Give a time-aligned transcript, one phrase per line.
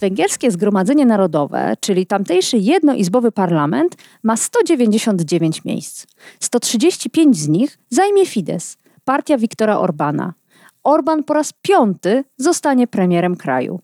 [0.00, 6.06] Węgierskie Zgromadzenie Narodowe, czyli tamtejszy jednoizbowy parlament, ma 199 miejsc.
[6.40, 8.64] 135 z nich zajmie Fidesz,
[9.04, 10.34] partia Viktora Orbana.
[10.84, 13.80] Orban po raz piąty zostanie premierem kraju.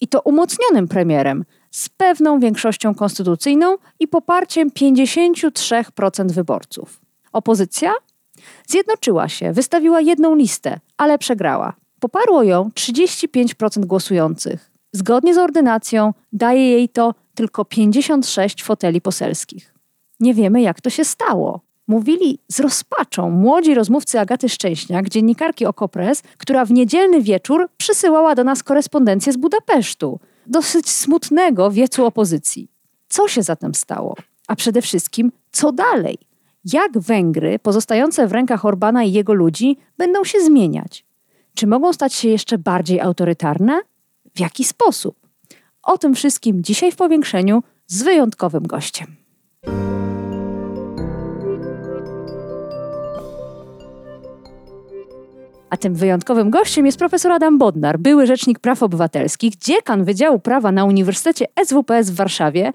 [0.00, 7.00] I to umocnionym premierem, z pewną większością konstytucyjną i poparciem 53% wyborców.
[7.32, 7.92] Opozycja
[8.66, 11.72] zjednoczyła się, wystawiła jedną listę, ale przegrała.
[12.00, 14.73] Poparło ją 35% głosujących.
[14.96, 19.74] Zgodnie z ordynacją daje jej to tylko 56 foteli poselskich.
[20.20, 21.60] Nie wiemy, jak to się stało.
[21.86, 28.44] Mówili z rozpaczą młodzi rozmówcy Agaty Szczęśniak, dziennikarki Okopres, która w niedzielny wieczór przysyłała do
[28.44, 30.20] nas korespondencję z Budapesztu.
[30.46, 32.68] Dosyć smutnego wiecu opozycji.
[33.08, 34.14] Co się zatem stało?
[34.48, 36.18] A przede wszystkim, co dalej?
[36.72, 41.04] Jak Węgry, pozostające w rękach Orbana i jego ludzi, będą się zmieniać?
[41.54, 43.80] Czy mogą stać się jeszcze bardziej autorytarne?
[44.34, 45.16] W jaki sposób?
[45.82, 49.16] O tym wszystkim dzisiaj w powiększeniu z wyjątkowym gościem.
[55.70, 60.72] A tym wyjątkowym gościem jest profesor Adam Bodnar, były rzecznik praw obywatelskich, dziekan Wydziału Prawa
[60.72, 62.72] na Uniwersytecie SWPS w Warszawie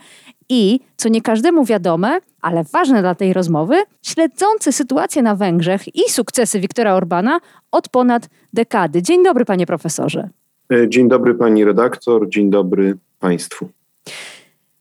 [0.50, 6.10] i, co nie każdemu wiadome, ale ważne dla tej rozmowy, śledzący sytuację na Węgrzech i
[6.10, 7.40] sukcesy Viktora Orbana
[7.72, 9.02] od ponad dekady.
[9.02, 10.30] Dzień dobry, panie profesorze.
[10.74, 13.70] E, dzień dobry pani redaktor, dzień dobry państwu.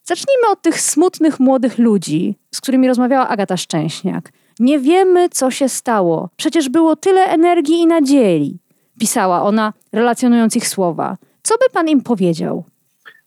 [0.04, 4.32] Zacznijmy od tych smutnych młodych ludzi, z którymi rozmawiała Agata Szczęśniak.
[4.60, 6.30] Nie wiemy, co się stało.
[6.36, 8.58] Przecież było tyle energii i nadziei,
[8.98, 11.16] pisała ona, relacjonując ich słowa.
[11.42, 12.64] Co by pan im powiedział?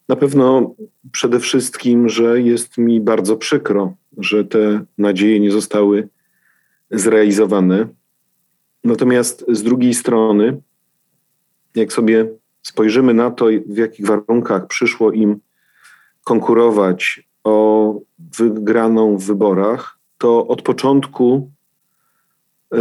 [0.10, 0.76] Na pewno
[1.12, 6.10] przede wszystkim, że jest mi bardzo przykro, że te nadzieje nie zostały
[6.92, 7.88] zrealizowane.
[8.84, 10.62] Natomiast z drugiej strony,
[11.76, 15.40] jak sobie spojrzymy na to, w jakich warunkach przyszło im
[16.24, 17.96] konkurować o
[18.38, 21.52] wygraną w wyborach, to od początku
[22.74, 22.78] e,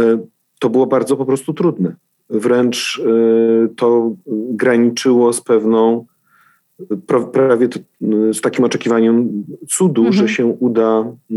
[0.59, 1.95] to było bardzo po prostu trudne.
[2.29, 6.05] Wręcz e, to graniczyło z pewną,
[7.31, 7.69] prawie
[8.33, 10.27] z takim oczekiwaniem cudu, mhm.
[10.27, 11.35] że się uda e,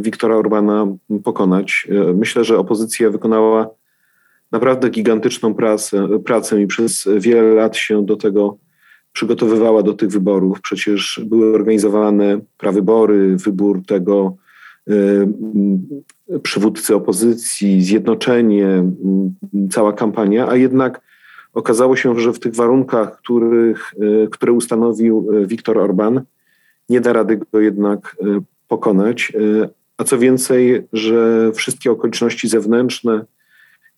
[0.00, 0.86] Wiktora Orbana
[1.24, 1.88] pokonać.
[2.14, 3.70] Myślę, że opozycja wykonała
[4.54, 8.56] naprawdę gigantyczną pracę, pracę i przez wiele lat się do tego
[9.12, 10.60] przygotowywała do tych wyborów.
[10.60, 14.36] Przecież były organizowane prawybory, wybór tego
[14.90, 15.28] y,
[16.42, 18.84] przywódcy opozycji, zjednoczenie,
[19.54, 21.00] y, cała kampania, a jednak
[21.54, 26.22] okazało się, że w tych warunkach, których, y, które ustanowił Viktor Orban,
[26.88, 28.16] nie da rady go jednak
[28.68, 29.32] pokonać.
[29.96, 33.24] A co więcej, że wszystkie okoliczności zewnętrzne,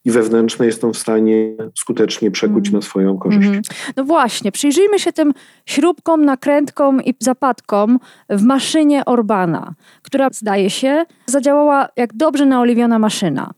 [0.06, 2.80] i wewnętrzne jest on w stanie skutecznie przekuć mm.
[2.80, 3.48] na swoją korzyść.
[3.48, 3.62] Mm.
[3.96, 5.32] No właśnie, przyjrzyjmy się tym
[5.66, 7.98] śrubkom, nakrętkom i zapadkom
[8.30, 13.50] w maszynie Orbana, która zdaje się zadziałała jak dobrze naoliwiona maszyna.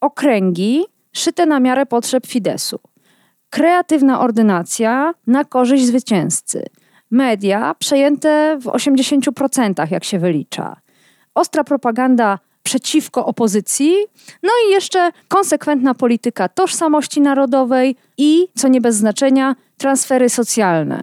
[0.00, 2.80] Okręgi szyte na miarę potrzeb Fidesu.
[3.50, 6.64] Kreatywna ordynacja na korzyść zwycięzcy.
[7.10, 10.76] Media przejęte w 80%, jak się wylicza.
[11.34, 13.94] Ostra propaganda przeciwko opozycji,
[14.42, 21.02] no i jeszcze konsekwentna polityka tożsamości narodowej i, co nie bez znaczenia, transfery socjalne.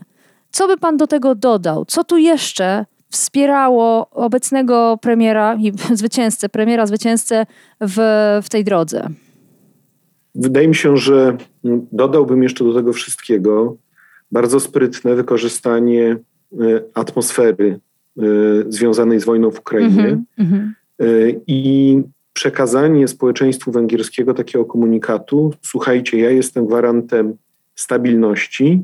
[0.49, 1.85] Co by pan do tego dodał?
[1.85, 5.71] Co tu jeszcze wspierało obecnego premiera i
[6.01, 7.45] zwycięzcę, premiera zwycięzcę
[7.81, 7.97] w,
[8.43, 9.07] w tej drodze?
[10.35, 11.37] Wydaje mi się, że
[11.91, 13.77] dodałbym jeszcze do tego wszystkiego
[14.31, 16.17] bardzo sprytne wykorzystanie e,
[16.93, 17.79] atmosfery
[18.17, 18.21] e,
[18.67, 20.07] związanej z wojną w Ukrainie.
[20.37, 20.84] Mm -hmm, Y,
[21.47, 22.01] i
[22.33, 27.37] przekazanie społeczeństwu węgierskiego takiego komunikatu: słuchajcie, ja jestem gwarantem
[27.75, 28.83] stabilności,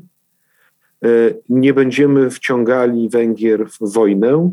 [1.06, 4.52] y, nie będziemy wciągali Węgier w wojnę.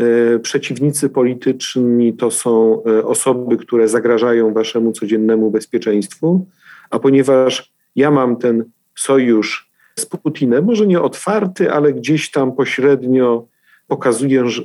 [0.00, 6.46] Y, przeciwnicy polityczni to są osoby, które zagrażają waszemu codziennemu bezpieczeństwu,
[6.90, 8.64] a ponieważ ja mam ten
[8.96, 13.46] sojusz z Putinem, może nie otwarty, ale gdzieś tam pośrednio
[13.88, 14.64] pokazuje y,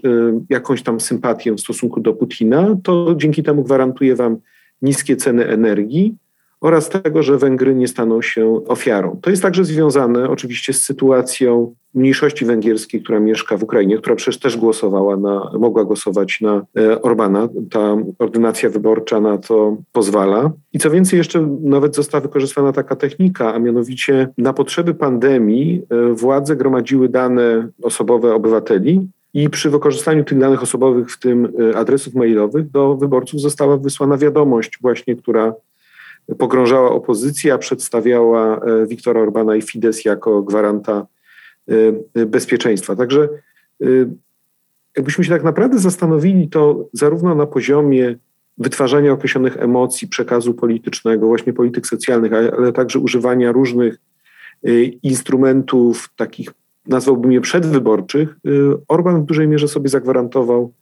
[0.50, 4.38] jakąś tam sympatię w stosunku do Putina, to dzięki temu gwarantuje wam
[4.81, 6.16] niskie ceny energii
[6.63, 9.19] oraz tego, że Węgry nie staną się ofiarą.
[9.21, 14.39] To jest także związane oczywiście z sytuacją mniejszości węgierskiej, która mieszka w Ukrainie, która przecież
[14.39, 17.50] też głosowała na, mogła głosować na e, Orbana.
[17.71, 20.51] Ta ordynacja wyborcza na to pozwala.
[20.74, 26.13] I co więcej, jeszcze nawet została wykorzystana taka technika, a mianowicie na potrzeby pandemii e,
[26.13, 32.15] władze gromadziły dane osobowe obywateli i przy wykorzystaniu tych danych osobowych, w tym e, adresów
[32.15, 35.54] mailowych, do wyborców została wysłana wiadomość właśnie, która
[36.38, 41.08] pogrążała opozycję, a przedstawiała Wiktora Orbana i Fidesz jako gwaranta
[42.28, 42.96] bezpieczeństwa.
[42.96, 43.30] Także
[44.98, 48.16] jakbyśmy się tak naprawdę zastanowili, to zarówno na poziomie
[48.58, 53.98] wytwarzania określonych emocji, przekazu politycznego, właśnie polityk socjalnych, ale także używania różnych
[55.04, 56.50] instrumentów takich,
[56.88, 58.36] nazwałbym je przedwyborczych,
[58.88, 60.74] Orban w dużej mierze sobie zagwarantował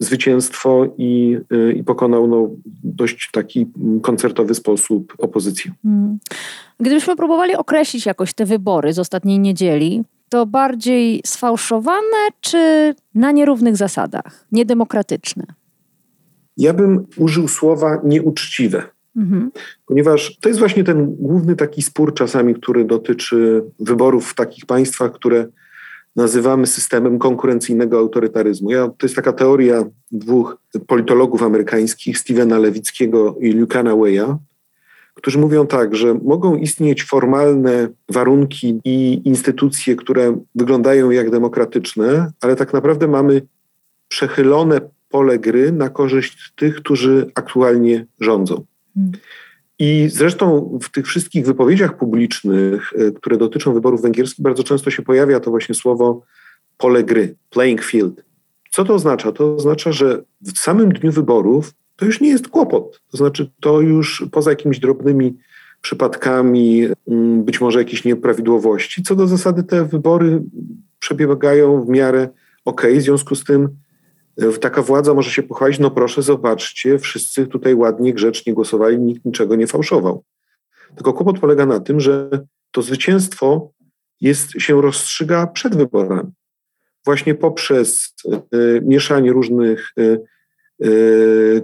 [0.00, 1.38] zwycięstwo i,
[1.76, 2.50] i pokonał no,
[2.84, 3.66] dość taki
[4.02, 5.72] koncertowy sposób opozycję.
[5.82, 6.18] Hmm.
[6.80, 13.76] Gdybyśmy próbowali określić jakoś te wybory z ostatniej niedzieli, to bardziej sfałszowane czy na nierównych
[13.76, 15.44] zasadach, niedemokratyczne?
[16.56, 18.82] Ja bym użył słowa nieuczciwe,
[19.16, 19.50] mhm.
[19.86, 25.12] ponieważ to jest właśnie ten główny taki spór czasami, który dotyczy wyborów w takich państwach,
[25.12, 25.46] które
[26.16, 28.70] nazywamy systemem konkurencyjnego autorytaryzmu.
[28.70, 30.56] Ja, to jest taka teoria dwóch
[30.86, 34.38] politologów amerykańskich, Stevena Lewickiego i Lucana Waya,
[35.14, 42.56] którzy mówią tak, że mogą istnieć formalne warunki i instytucje, które wyglądają jak demokratyczne, ale
[42.56, 43.42] tak naprawdę mamy
[44.08, 48.64] przechylone pole gry na korzyść tych, którzy aktualnie rządzą.
[49.78, 55.02] I zresztą w tych wszystkich wypowiedziach publicznych, e, które dotyczą wyborów węgierskich, bardzo często się
[55.02, 56.22] pojawia to właśnie słowo
[56.78, 58.24] pole gry, playing field.
[58.70, 59.32] Co to oznacza?
[59.32, 63.00] To oznacza, że w samym dniu wyborów to już nie jest kłopot.
[63.10, 65.36] To znaczy, to już poza jakimiś drobnymi
[65.80, 70.42] przypadkami, mm, być może jakieś nieprawidłowości, co do zasady te wybory
[70.98, 72.28] przebiegają w miarę
[72.64, 72.86] ok.
[72.96, 73.68] W związku z tym
[74.60, 79.56] taka władza może się pochwalić, no proszę, zobaczcie, wszyscy tutaj ładnie, grzecznie głosowali, nikt niczego
[79.56, 80.24] nie fałszował.
[80.94, 82.30] Tylko kłopot polega na tym, że
[82.70, 83.70] to zwycięstwo
[84.20, 86.30] jest, się rozstrzyga przed wyborami.
[87.04, 88.14] Właśnie poprzez
[88.54, 90.20] y, mieszanie różnych Y,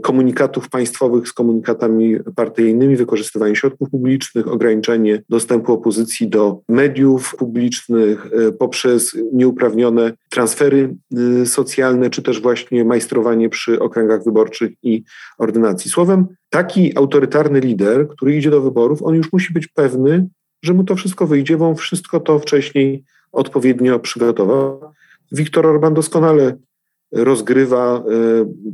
[0.03, 8.53] komunikatów państwowych z komunikatami partyjnymi, wykorzystywanie środków publicznych, ograniczenie dostępu opozycji do mediów publicznych y,
[8.53, 10.97] poprzez nieuprawnione transfery
[11.43, 15.03] y, socjalne, czy też właśnie majstrowanie przy okręgach wyborczych i
[15.39, 15.91] ordynacji.
[15.91, 20.29] Słowem, taki autorytarny lider, który idzie do wyborów, on już musi być pewny,
[20.63, 24.93] że mu to wszystko wyjdzie, bo on wszystko to wcześniej odpowiednio przygotował.
[25.33, 26.57] Viktor Orban doskonale
[27.13, 28.03] rozgrywa,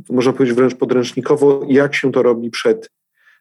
[0.09, 2.89] e, można powiedzieć wręcz podręcznikowo, jak się to robi przed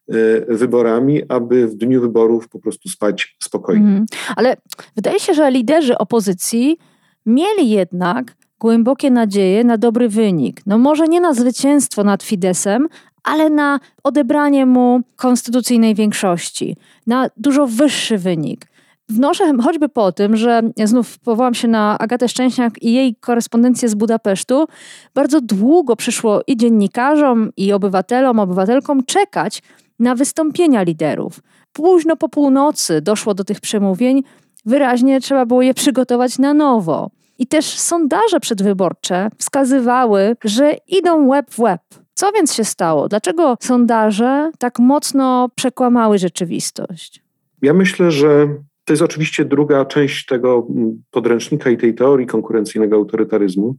[0.09, 0.15] e,
[0.55, 3.89] wyborami, aby w dniu wyborów po prostu spać spokojnie.
[3.89, 4.07] Mm,
[4.37, 4.57] ale
[4.97, 6.79] wydaje się, że liderzy opozycji
[7.27, 10.61] mieli jednak głębokie nadzieje na dobry wynik.
[10.67, 12.89] No może nie na zwycięstwo nad Fidesem,
[13.23, 16.77] ale na odebranie mu konstytucyjnej większości,
[17.07, 18.67] na dużo wyższy wynik.
[19.09, 23.95] Wnoszę choćby po tym, że znów powołam się na Agatę Szczęśniak i jej korespondencję z
[23.95, 24.67] Budapesztu.
[25.15, 29.63] Bardzo długo przyszło i dziennikarzom, i obywatelom, obywatelkom czekać
[29.99, 31.41] na wystąpienia liderów.
[31.73, 34.23] Późno po północy doszło do tych przemówień,
[34.65, 37.11] wyraźnie trzeba było je przygotować na nowo.
[37.39, 41.81] I też sondaże przedwyborcze wskazywały, że idą łeb w łeb.
[42.15, 43.09] Co więc się stało?
[43.09, 47.23] Dlaczego sondaże tak mocno przekłamały rzeczywistość?
[47.63, 48.49] Ja myślę, że
[48.87, 53.77] to jest oczywiście druga część tego mm, podręcznika i tej teorii konkurencyjnego autorytaryzmu,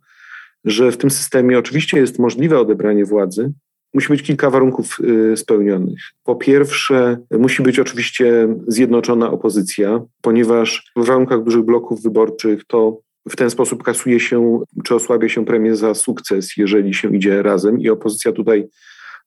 [0.66, 3.52] że w tym systemie oczywiście jest możliwe odebranie władzy.
[3.94, 6.00] Musi być kilka warunków y, spełnionych.
[6.24, 13.00] Po pierwsze, musi być oczywiście zjednoczona opozycja, ponieważ w warunkach dużych bloków wyborczych to
[13.30, 17.80] w ten sposób kasuje się czy osłabia się premię za sukces, jeżeli się idzie razem
[17.80, 18.68] i opozycja tutaj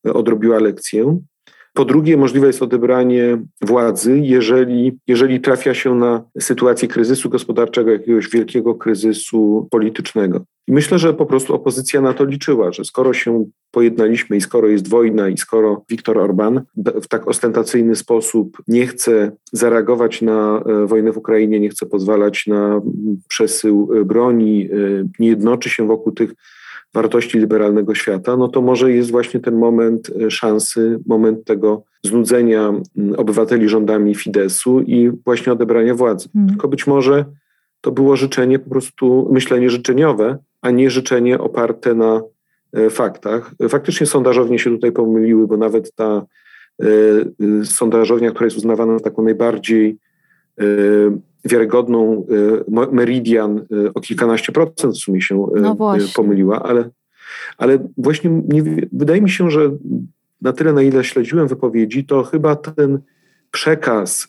[0.05, 1.19] odrobiła lekcję.
[1.75, 8.29] Po drugie, możliwe jest odebranie władzy, jeżeli, jeżeli trafia się na sytuację kryzysu gospodarczego, jakiegoś
[8.29, 10.45] wielkiego kryzysu politycznego.
[10.69, 14.69] I myślę, że po prostu opozycja na to liczyła, że skoro się pojednaliśmy i skoro
[14.69, 20.87] jest wojna i skoro Viktor Orban w tak ostentacyjny sposób nie chce zareagować na e,
[20.87, 22.81] wojnę w Ukrainie, nie chce pozwalać na
[23.29, 24.77] przesył e, broni, e,
[25.19, 26.35] nie jednoczy się wokół tych
[26.94, 32.73] wartości liberalnego świata, no to może jest właśnie ten moment e, szansy, moment tego znudzenia
[33.16, 36.28] obywateli rządami Fidesu i właśnie odebrania władzy.
[36.32, 36.50] Hmm.
[36.50, 37.25] Tylko być może
[37.80, 42.23] to było życzenie, po prostu myślenie życzeniowe, a nie życzenie oparte na
[42.73, 43.50] e, faktach.
[43.68, 46.26] Faktycznie sondażownie się tutaj pomyliły, bo nawet ta
[46.82, 46.87] e,
[47.64, 49.97] sondażownia, która jest uznawana za taką najbardziej
[51.44, 52.26] wiarygodną
[52.92, 55.76] Meridian o kilkanaście procent w sumie się no
[56.16, 56.90] pomyliła, ale,
[57.59, 59.70] ale właśnie nie, wydaje mi się, że
[60.42, 62.99] na tyle, na ile śledziłem wypowiedzi, to chyba ten
[63.50, 64.28] przekaz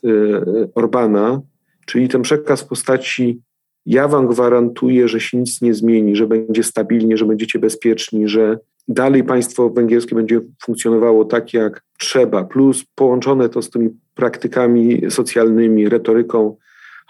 [0.76, 1.42] Orbana,
[1.86, 3.42] czyli ten przekaz w postaci
[3.86, 8.60] ja wam gwarantuję, że się nic nie zmieni, że będzie stabilnie, że będziecie bezpieczni, że
[8.88, 15.90] dalej państwo węgierskie będzie funkcjonowało tak, jak trzeba, plus połączone to z tymi praktykami socjalnymi,
[15.90, 16.56] retoryką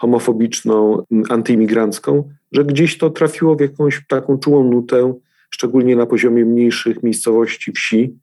[0.02, 5.14] homofobiczną, antyimigrancką, że gdzieś to trafiło w jakąś taką czułą nutę,
[5.50, 8.14] szczególnie na poziomie mniejszych miejscowości, wsi.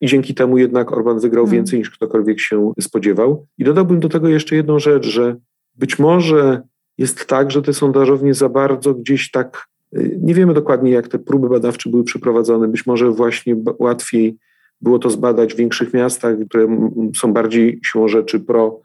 [0.00, 1.56] I dzięki temu jednak Orban wygrał hmm.
[1.56, 3.46] więcej niż ktokolwiek się spodziewał.
[3.58, 5.36] I dodałbym do tego jeszcze jedną rzecz, że
[5.74, 6.62] być może
[6.98, 11.18] jest tak, że te sondażownie za bardzo gdzieś tak, y, nie wiemy dokładnie jak te
[11.18, 14.36] próby badawcze były przeprowadzone, być może właśnie łatwiej
[14.80, 18.80] było to zbadać w większych miastach, które są bardziej siłą rzeczy pro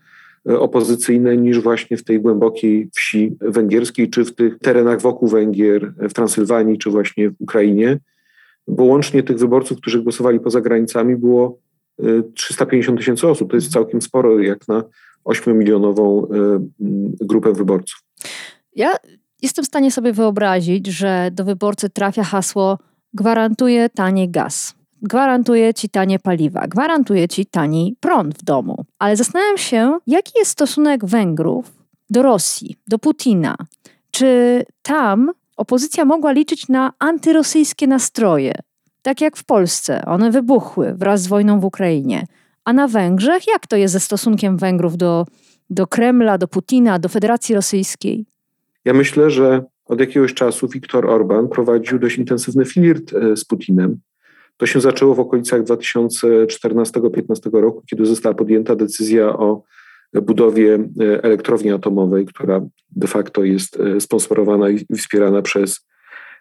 [0.48, 6.14] opozycyjne niż właśnie w tej głębokiej wsi węgierskiej, czy w tych terenach wokół Węgier, w
[6.14, 8.00] Transylwanii, czy właśnie w Ukrainie,
[8.68, 11.60] bo łącznie tych wyborców, którzy głosowali poza granicami było
[12.34, 13.50] 350 y, tysięcy osób.
[13.50, 14.84] To jest całkiem sporo jak na
[15.26, 16.28] 8-milionową
[17.22, 18.04] grupę wyborców.
[18.76, 18.92] Ja
[19.42, 22.80] jestem w stanie sobie wyobrazić, że do wyborcy trafia hasło
[23.14, 24.76] gwarantuje tani gaz.
[25.10, 28.86] Gwarantuje ci tanie paliwa, gwarantuje ci tani prąd w domu.
[29.00, 31.74] Ale zastanawiam się, jaki jest stosunek Węgrów
[32.10, 33.56] do Rosji, do Putina.
[34.12, 38.54] Czy tam opozycja mogła liczyć na antyrosyjskie nastroje,
[39.02, 40.06] tak jak w Polsce?
[40.06, 42.28] One wybuchły wraz z wojną w Ukrainie.
[42.64, 45.26] A na Węgrzech, jak to jest ze stosunkiem Węgrów do,
[45.70, 48.26] do Kremla, do Putina, do Federacji Rosyjskiej?
[48.86, 54.00] Ja myślę, że od jakiegoś czasu Viktor Orban prowadził dość intensywny flirt e, z Putinem.
[54.58, 59.64] To się zaczęło w okolicach 2014-2015 roku, kiedy została podjęta decyzja o
[60.14, 65.88] budowie e, elektrowni atomowej, która de facto jest e, sponsorowana i wspierana przez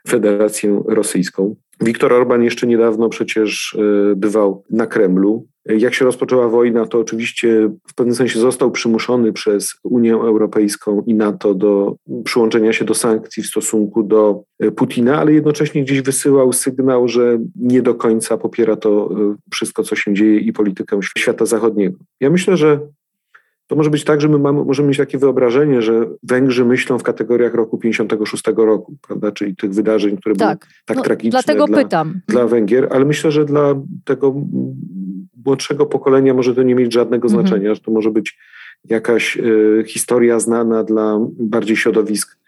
[0.09, 1.57] Federację Rosyjską.
[1.81, 3.79] Viktor Orban jeszcze niedawno przecież
[4.17, 5.47] bywał na Kremlu.
[5.67, 11.15] Jak się rozpoczęła wojna, to oczywiście w pewnym sensie został przymuszony przez Unię Europejską i
[11.15, 16.53] NATO do przyłączenia się do sankcji w stosunku do e, Putina, ale jednocześnie gdzieś wysyłał
[16.53, 21.47] sygnał, że nie do końca popiera to e, wszystko, co się dzieje i politykę świata
[21.47, 21.99] zachodniego.
[22.21, 22.81] Ja myślę, że
[23.67, 27.03] to może być tak, że my mamy, możemy mieć takie wyobrażenie, że Węgrzy myślą w
[27.03, 29.33] kategoriach roku 56 roku, prawda?
[29.33, 30.59] czyli tych wydarzeń, które tak.
[30.59, 32.21] były tak no, tragiczne dlatego dla, pytam.
[32.29, 34.35] dla Węgier, ale myślę, że dla tego
[35.47, 37.47] młodszego pokolenia może to nie mieć żadnego mhm.
[37.47, 38.39] znaczenia, że to może być
[38.85, 42.39] jakaś y, historia znana dla bardziej środowisk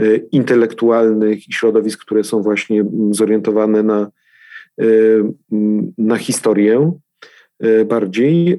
[0.00, 4.10] y, intelektualnych i środowisk, które są właśnie zorientowane na,
[4.80, 5.24] y,
[5.98, 6.92] na historię
[7.86, 8.58] bardziej.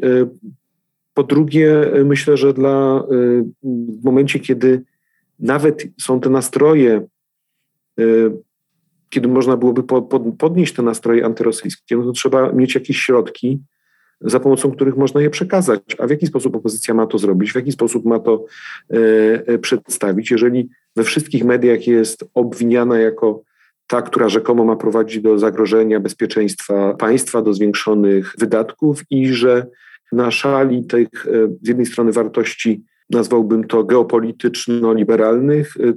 [1.13, 3.03] Po drugie, myślę, że dla
[3.63, 4.81] w momencie, kiedy
[5.39, 7.07] nawet są te nastroje,
[9.09, 9.83] kiedy można byłoby
[10.37, 13.59] podnieść te nastroje antyrosyjskie, no to trzeba mieć jakieś środki,
[14.21, 15.81] za pomocą których można je przekazać.
[15.99, 18.45] A w jaki sposób opozycja ma to zrobić, w jaki sposób ma to
[18.89, 18.97] e,
[19.47, 23.41] e, przedstawić, jeżeli we wszystkich mediach jest obwiniana jako
[23.87, 29.67] ta, która rzekomo ma prowadzić do zagrożenia bezpieczeństwa państwa, do zwiększonych wydatków i że
[30.11, 31.29] na szali tych e,
[31.61, 35.93] z jednej strony wartości nazwałbym to geopolityczno-liberalnych, y,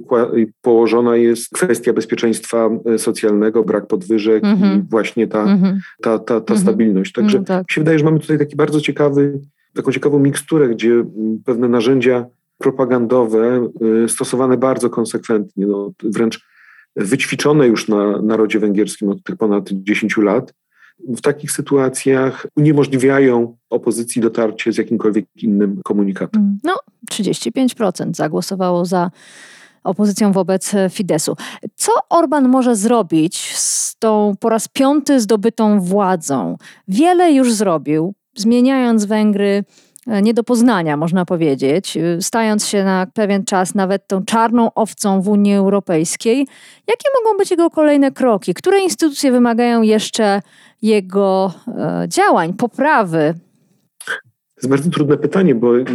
[0.61, 4.59] położona jest kwestia bezpieczeństwa y, socjalnego, brak podwyżek mm -hmm.
[4.59, 4.87] i mhm.
[4.89, 5.77] właśnie ta, mm -hmm.
[6.01, 6.63] ta, ta, ta mm -hmm.
[6.63, 7.11] stabilność.
[7.11, 7.61] Także mm, tak.
[7.61, 9.39] mi się wydaje, że mamy tutaj taki bardzo ciekawy,
[9.73, 12.25] taką ciekawą miksturę, gdzie mm, pewne narzędzia
[12.57, 13.69] propagandowe
[14.03, 16.49] y, stosowane bardzo konsekwentnie, no, wręcz
[16.95, 20.53] wyćwiczone już na narodzie węgierskim od tych ponad 10 lat,
[21.07, 26.41] w takich sytuacjach uniemożliwiają opozycji dotarcie z jakimkolwiek innym komunikatem.
[26.41, 26.75] Mm, no,
[27.11, 29.11] 35% zagłosowało za
[29.83, 31.35] opozycją wobec Fidesu.
[31.75, 36.57] Co Orban może zrobić z tą po raz piąty zdobytą władzą?
[36.87, 39.63] Wiele już zrobił, zmieniając Węgry
[40.21, 45.21] nie do poznania, można powiedzieć, e, stając się na pewien czas nawet tą czarną owcą
[45.21, 46.37] w Unii Europejskiej.
[46.87, 48.53] Jakie mogą być jego kolejne kroki?
[48.53, 50.41] Które instytucje wymagają jeszcze
[50.81, 53.33] jego e, działań, poprawy?
[54.05, 55.85] To jest bardzo trudne pytanie, bo ja,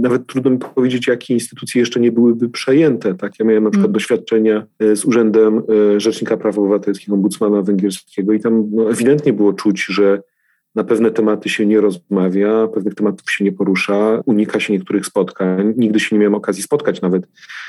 [0.00, 3.14] nawet trudno mi powiedzieć, jakie instytucje jeszcze nie byłyby przejęte.
[3.14, 3.38] Tak?
[3.38, 3.92] Ja miałem na przykład hmm.
[3.92, 5.62] doświadczenia z Urzędem
[5.96, 10.22] Rzecznika Praw Obywatelskich, ombudsmana węgierskiego i tam no, ewidentnie było czuć, że
[10.78, 15.74] na pewne tematy się nie rozmawia, pewnych tematów się nie porusza, unika się niektórych spotkań.
[15.76, 17.28] Nigdy się nie miałem okazji spotkać nawet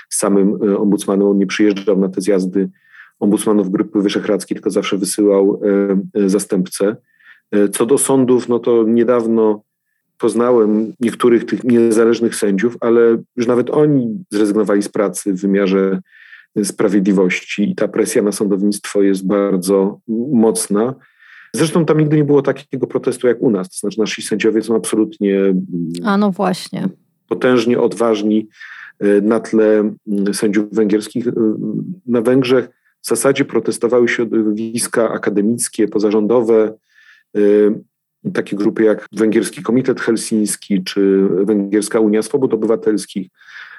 [0.09, 1.27] z samym e, ombudsmanem.
[1.27, 2.69] On nie przyjeżdżał na te zjazdy
[3.19, 6.95] ombudsmanów Grupy Wyszehradzkiej, tylko zawsze wysyłał e, e, zastępcę.
[7.71, 9.63] Co do sądów, no to niedawno
[10.17, 13.01] poznałem niektórych tych niezależnych sędziów, ale
[13.35, 15.99] już nawet oni zrezygnowali z pracy w wymiarze
[16.63, 19.99] sprawiedliwości i ta presja na sądownictwo jest bardzo
[20.33, 20.95] mocna.
[21.53, 23.69] Zresztą tam nigdy nie było takiego protestu jak u nas.
[23.69, 25.53] To znaczy nasi sędziowie są absolutnie
[26.03, 26.89] A no właśnie.
[27.27, 28.47] potężnie odważni
[28.99, 29.93] e, na tle
[30.33, 31.27] sędziów węgierskich.
[31.27, 31.31] E,
[32.05, 32.69] na Węgrzech
[33.01, 36.73] w zasadzie protestowały środowiska akademickie, pozarządowe,
[38.33, 43.27] takie grupy jak Węgierski Komitet Helsiński czy Węgierska Unia Swobód Obywatelskich,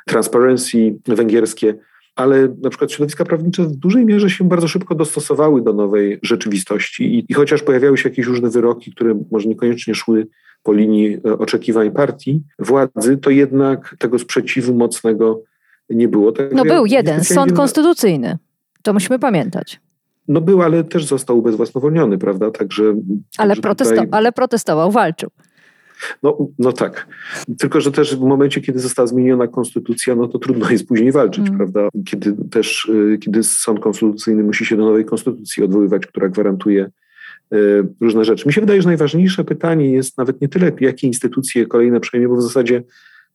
[0.07, 1.75] Transparency węgierskie
[2.17, 7.15] ale na przykład środowiska prawnicze w dużej mierze się bardzo szybko dostosowały do nowej rzeczywistości
[7.15, 10.27] i, i chociaż pojawiały się jakieś różne wyroki, które może niekoniecznie szły
[10.63, 15.43] po linii e, oczekiwań partii władzy, to jednak tego sprzeciwu mocnego
[15.91, 16.33] nie było.
[16.33, 18.39] Tak no był jeden, sąd konstytucyjny.
[18.83, 19.81] To musimy pamiętać.
[20.29, 22.51] No był, ale też został ubezwłasnowolniony, prawda?
[22.51, 22.95] Także.
[23.39, 24.09] Ale, protesto- tutaj...
[24.11, 25.31] ale protestował, walczył.
[26.23, 27.07] No, no tak.
[27.59, 31.47] Tylko, że też w momencie, kiedy została zmieniona konstytucja, no to trudno jest później walczyć,
[31.47, 31.57] mm.
[31.57, 31.89] prawda?
[32.07, 36.91] Kiedy też, y, kiedy sąd konstytucyjny musi się do nowej konstytucji odwoływać, która gwarantuje
[37.55, 37.59] y,
[38.01, 38.49] różne rzeczy.
[38.49, 42.37] Mi się wydaje, że najważniejsze pytanie jest nawet nie tyle, jakie instytucje kolejne przejmie, bo
[42.37, 42.83] w zasadzie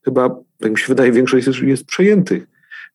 [0.04, 2.46] chyba, jak mi się wydaje, większość jest, jest przejętych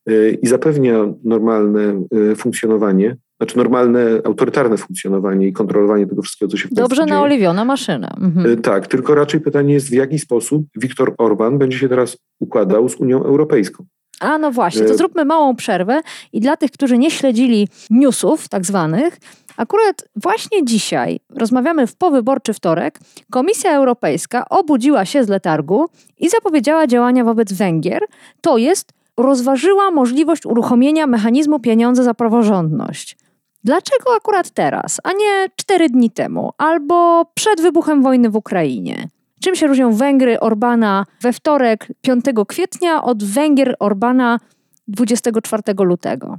[0.10, 2.04] y, i zapewnia normalne
[2.36, 8.16] funkcjonowanie znaczy normalne, autorytarne funkcjonowanie i kontrolowanie tego wszystkiego, co się w Dobrze naoliwiona maszyna.
[8.22, 8.54] Mhm.
[8.54, 12.90] E, tak, tylko raczej pytanie jest, w jaki sposób Viktor Orban będzie się teraz układał
[12.90, 13.86] z Unią Europejską.
[14.20, 16.02] A no właśnie, to e, zróbmy małą przerwę
[16.34, 19.18] i dla tych, którzy nie śledzili newsów tak zwanych,
[19.58, 23.00] akurat właśnie dzisiaj, rozmawiamy w powyborczy wtorek,
[23.32, 25.86] Komisja Europejska obudziła się z letargu
[26.18, 28.02] i zapowiedziała działania wobec Węgier,
[28.42, 33.18] to jest rozważyła możliwość uruchomienia mechanizmu pieniądze za praworządność.
[33.64, 39.08] Dlaczego akurat teraz, a nie cztery dni temu, albo przed wybuchem wojny w Ukrainie?
[39.44, 44.40] Czym się różnią Węgry Orbana we wtorek 5 kwietnia od Węgier Orbana
[44.88, 46.38] 24 lutego?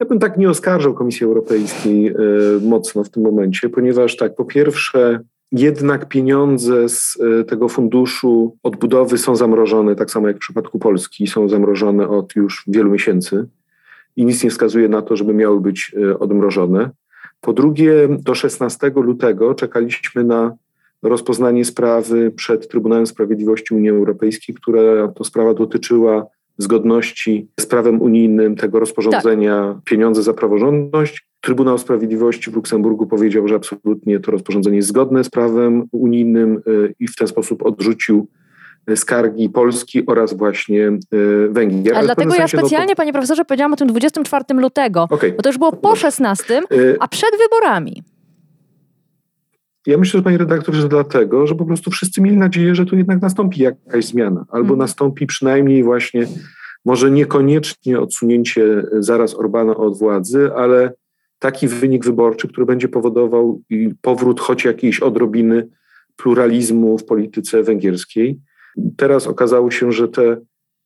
[0.00, 2.14] Ja bym tak nie oskarżał Komisji Europejskiej y,
[2.62, 5.20] mocno w tym momencie, ponieważ tak, po pierwsze,
[5.52, 11.26] jednak pieniądze z y, tego funduszu odbudowy są zamrożone, tak samo jak w przypadku Polski,
[11.26, 13.46] są zamrożone od już wielu miesięcy
[14.16, 16.90] i nic nie wskazuje na to, żeby miały być e, odmrożone.
[17.40, 20.56] Po drugie, do 16 lutego czekaliśmy na
[21.02, 26.26] rozpoznanie sprawy przed Trybunałem Sprawiedliwości Unii Europejskiej, która to sprawa dotyczyła
[26.58, 29.84] zgodności z prawem unijnym tego rozporządzenia tak.
[29.84, 31.26] pieniądze za praworządność.
[31.40, 36.60] Trybunał Sprawiedliwości w Luksemburgu powiedział, że absolutnie to rozporządzenie jest zgodne z prawem unijnym e,
[37.00, 38.26] i w ten sposób odrzucił
[38.96, 40.98] skargi Polski oraz właśnie e,
[41.50, 41.96] Węgier.
[41.96, 42.96] A dlatego ja specjalnie, to...
[42.96, 45.32] panie profesorze, powiedziałam o tym 24 lutego, okay.
[45.32, 46.62] bo to już było po 16, e,
[47.00, 48.02] a przed wyborami.
[49.86, 52.96] Ja myślę, że panie redaktorze, że dlatego, że po prostu wszyscy mieli nadzieję, że tu
[52.96, 54.78] jednak nastąpi jakaś zmiana, albo hmm.
[54.78, 56.26] nastąpi przynajmniej właśnie,
[56.84, 60.92] może niekoniecznie odsunięcie zaraz Orbana od władzy, ale
[61.38, 63.60] taki wynik wyborczy, który będzie powodował
[64.00, 65.68] powrót choć jakiejś odrobiny
[66.16, 68.40] pluralizmu w polityce węgierskiej.
[68.96, 70.36] Teraz okazało się, że te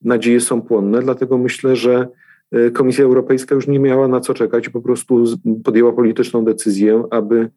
[0.03, 2.09] nadzieje są płonne, dlatego myślę, że
[2.53, 5.24] e, Komisja Europejska już nie miała na co czekać po prostu
[5.64, 7.51] podjęła polityczną decyzję, aby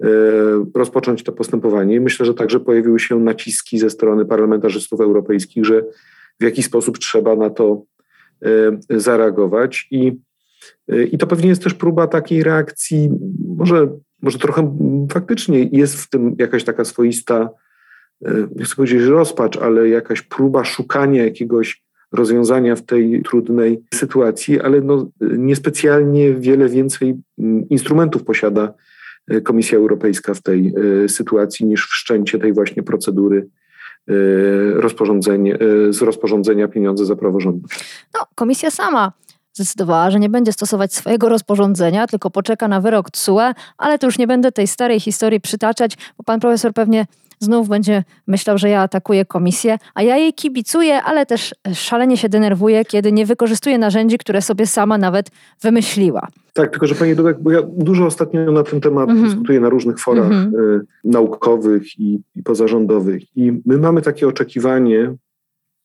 [0.00, 0.08] e,
[0.74, 2.00] rozpocząć to postępowanie.
[2.00, 5.84] Myślę, że także pojawiły się naciski ze strony parlamentarzystów europejskich, że
[6.40, 7.82] w jaki sposób trzeba na to
[8.42, 9.88] e, zareagować.
[9.90, 10.12] I,
[11.12, 13.10] i to pewnie jest też próba takiej reakcji,
[13.56, 13.88] może,
[14.22, 14.76] może trochę
[15.12, 17.50] faktycznie jest w tym jakaś taka swoista
[18.56, 24.80] nie chcę powiedzieć rozpacz, ale jakaś próba szukania jakiegoś rozwiązania w tej trudnej sytuacji, ale
[24.80, 28.74] no, niespecjalnie wiele więcej mm, instrumentów posiada
[29.28, 33.48] e, Komisja Europejska w tej e, sytuacji niż wszczęcie tej właśnie procedury
[34.74, 35.58] rozporządzenie,
[35.90, 37.84] z rozporządzenia pieniądze za praworządność.
[38.14, 39.12] No, komisja sama
[39.52, 44.18] zdecydowała, że nie będzie stosować swojego rozporządzenia, tylko poczeka na wyrok TSUE, ale to już
[44.18, 47.06] nie będę tej starej historii przytaczać, bo pan profesor pewnie
[47.40, 52.28] znów będzie myślał, że ja atakuję komisję, a ja jej kibicuję, ale też szalenie się
[52.28, 55.30] denerwuję, kiedy nie wykorzystuje narzędzi, które sobie sama nawet
[55.62, 56.28] wymyśliła.
[56.52, 59.26] Tak, tylko że Pani Dudek, bo ja dużo ostatnio na ten temat mm -hmm.
[59.28, 60.60] dyskutuję na różnych forach mm -hmm.
[60.60, 65.14] y, naukowych i, i pozarządowych i my mamy takie oczekiwanie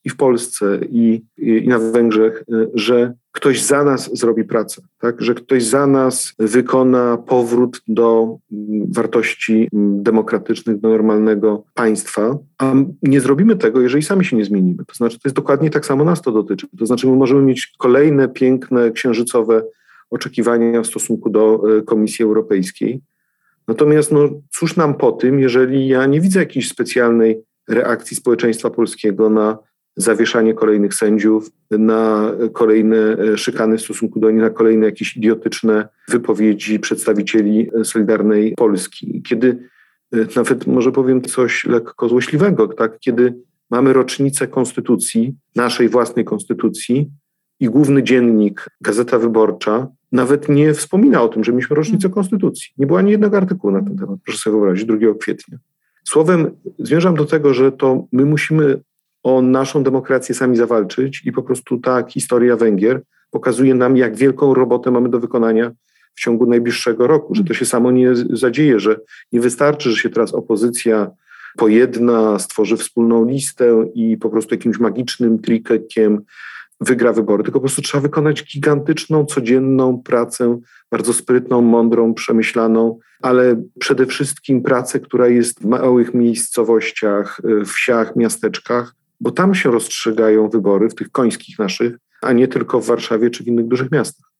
[0.06, 5.22] i w Polsce, i, i, na Węgrzech, y, że ktoś za nas zrobi pracę, tak?
[5.22, 12.74] że ktoś za nas wykona powrót do mm, wartości mm, demokratycznych, do normalnego państwa, a
[13.04, 14.86] nie zrobimy tego, jeżeli sami się nie zmienimy.
[14.86, 16.68] To znaczy, to jest dokładnie tak samo nas to dotyczy.
[16.80, 19.64] To znaczy, my możemy mieć kolejne piękne, księżycowe
[20.10, 23.02] oczekiwania w stosunku do y, Komisji Europejskiej.
[23.68, 29.30] Natomiast no, cóż nam po tym, jeżeli ja nie widzę jakiejś specjalnej reakcji społeczeństwa polskiego
[29.30, 29.58] na
[29.96, 35.88] zawieszanie kolejnych sędziów, na kolejne e, szykany w stosunku do nich, na kolejne jakieś idiotyczne
[36.10, 39.22] wypowiedzi przedstawicieli Solidarnej Polski.
[39.22, 39.70] Kiedy
[40.14, 43.00] e, nawet może powiem coś lekko złośliwego, tak?
[43.00, 43.36] kiedy
[43.70, 47.12] mamy rocznicę konstytucji, naszej własnej konstytucji
[47.60, 52.72] i główny dziennik, Gazeta Wyborcza, nawet nie wspomina o tym, że mieliśmy rocznicę konstytucji.
[52.78, 55.58] Nie było ani jednego artykułu na ten temat, proszę sobie wyobrazić, 2 kwietnia.
[56.04, 58.82] Słowem, zmierzam do tego, że to my musimy
[59.24, 64.54] o naszą demokrację sami zawalczyć i po prostu ta historia Węgier pokazuje nam, jak wielką
[64.54, 65.72] robotę mamy do wykonania
[66.16, 69.00] w ciągu najbliższego roku, że to się samo nie zadzieje, że
[69.32, 71.12] nie wystarczy, że się teraz opozycja
[71.58, 76.22] pojedna, stworzy wspólną listę i po prostu jakimś magicznym trikiem
[76.82, 80.60] wygra wybory, tylko po prostu trzeba wykonać gigantyczną, codzienną pracę,
[80.92, 88.96] bardzo sprytną, mądrą, przemyślaną, ale przede wszystkim pracę, która jest w małych miejscowościach, wsiach, miasteczkach,
[89.24, 93.44] bo tam się rozstrzygają wybory, w tych końskich naszych, a nie tylko w Warszawie czy
[93.44, 94.32] w innych dużych miastach.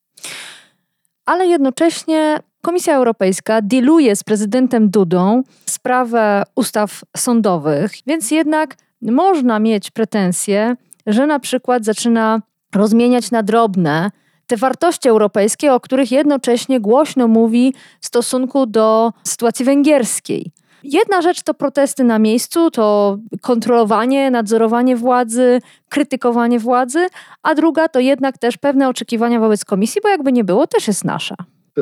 [1.26, 9.92] Ale jednocześnie Komisja Europejska diluje z prezydentem Dudą sprawę ustaw sądowych, więc jednak można mieć
[9.92, 10.76] pretensje,
[11.08, 12.42] że na przykład zaczyna
[12.76, 14.12] rozmieniać na drobne
[14.48, 20.52] te wartości europejskie, o których jednocześnie głośno mówi w stosunku do sytuacji węgierskiej.
[20.84, 27.08] Jedna rzecz to protesty na miejscu, to kontrolowanie, nadzorowanie władzy, krytykowanie władzy,
[27.44, 31.06] a druga to jednak też pewne oczekiwania wobec komisji, bo jakby nie było, też jest
[31.06, 31.36] nasza.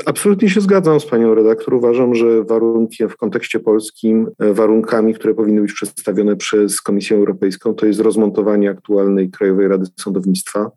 [0.05, 1.73] Absolutnie się zgadzam z panią redaktor.
[1.73, 7.73] Uważam, że warunkiem w kontekście polskim, e, warunkami, które powinny być przedstawione przez Komisję Europejską,
[7.73, 10.71] to jest rozmontowanie aktualnej Krajowej Rady Sądownictwa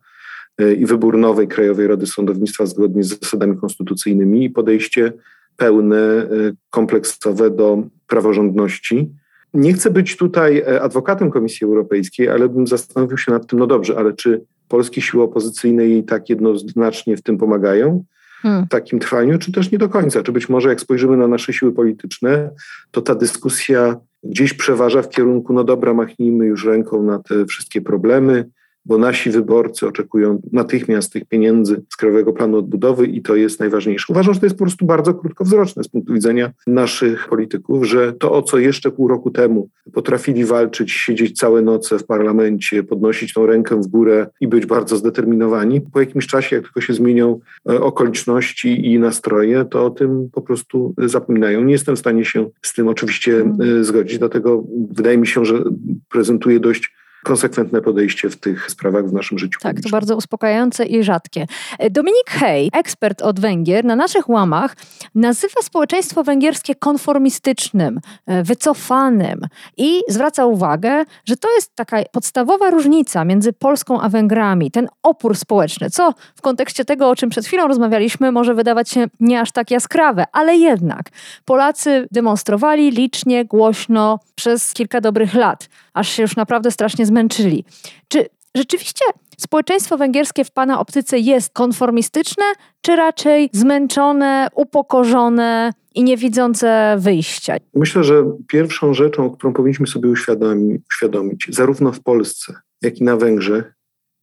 [0.57, 5.13] e, i wybór nowej Krajowej Rady Sądownictwa zgodnie z zasadami konstytucyjnymi i podejście
[5.57, 6.27] pełne, e,
[6.69, 9.11] kompleksowe do praworządności.
[9.53, 13.97] Nie chcę być tutaj adwokatem Komisji Europejskiej, ale bym zastanowił się nad tym, no dobrze,
[13.97, 18.03] ale czy polskie siły opozycyjne jej tak jednoznacznie w tym pomagają?
[18.45, 18.67] hmm.
[18.67, 20.23] takim trwaniu, czy też nie do końca.
[20.23, 22.49] Czy być może jak spojrzymy na nasze siły polityczne,
[22.91, 27.81] to ta dyskusja gdzieś przeważa w kierunku, no dobra, machnijmy już ręką na te wszystkie
[27.81, 28.49] problemy,
[28.85, 34.05] bo nasi wyborcy oczekują natychmiast tych pieniędzy z Krajowego Planu Odbudowy i to jest najważniejsze.
[34.09, 38.31] Uważam, że to jest po prostu bardzo krótkowzroczne z punktu widzenia naszych polityków, że to,
[38.31, 43.45] o co jeszcze pół roku temu potrafili walczyć, siedzieć całe noce w parlamencie, podnosić tą
[43.45, 47.81] rękę w górę i być bardzo zdeterminowani, po jakimś czasie, jak tylko się zmienią e,
[47.81, 51.63] okoliczności i nastroje, to o tym po prostu zapominają.
[51.63, 55.63] Nie jestem w stanie się z tym oczywiście e, zgodzić, dlatego wydaje mi się, że
[56.09, 59.59] prezentuje dość konsekwentne podejście w tych sprawach w naszym życiu.
[59.61, 61.47] Tak, to bardzo uspokajające i rzadkie.
[61.91, 64.75] Dominik Hej, ekspert od Węgier, na naszych łamach
[65.15, 69.39] nazywa społeczeństwo węgierskie konformistycznym, e, wycofanym
[69.77, 75.37] i zwraca uwagę, że to jest taka podstawowa różnica między Polską a Węgrami, ten opór
[75.37, 79.51] społeczny, co w kontekście tego, o czym przed chwilą rozmawialiśmy, może wydawać się nie aż
[79.51, 81.09] tak jaskrawe, ale jednak
[81.45, 87.65] Polacy demonstrowali licznie, głośno przez kilka dobrych lat, aż się już naprawdę strasznie zmęczyli.
[88.07, 88.25] Czy
[88.55, 89.05] rzeczywiście
[89.37, 92.43] społeczeństwo węgierskie w Pana optyce jest konformistyczne,
[92.81, 97.55] czy raczej zmęczone, upokorzone i nie widzące wyjścia?
[97.73, 103.17] Myślę, że pierwszą rzeczą, którą powinniśmy sobie uświadomić, uświadomić zarówno w Polsce, jak i na
[103.17, 103.73] Węgrzech,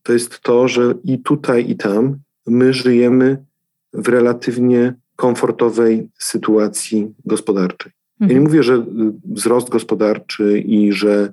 [0.03, 3.45] to jest to, że i tutaj, i tam my żyjemy
[3.93, 7.93] w relatywnie komfortowej sytuacji gospodarczej.
[8.21, 8.45] Ja nie mhm.
[8.45, 8.85] mówię, że
[9.25, 11.33] wzrost gospodarczy i że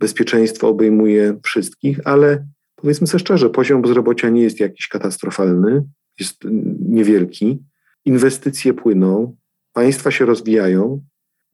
[0.00, 5.84] bezpieczeństwo obejmuje wszystkich, ale powiedzmy sobie szczerze, poziom bezrobocia nie jest jakiś katastrofalny,
[6.20, 6.44] jest
[6.88, 7.58] niewielki.
[8.04, 9.36] Inwestycje płyną,
[9.72, 11.00] państwa się rozwijają.